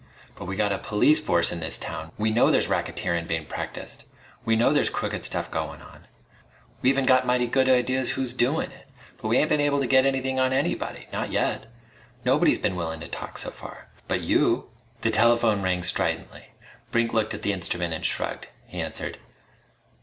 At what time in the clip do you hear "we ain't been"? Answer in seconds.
9.27-9.61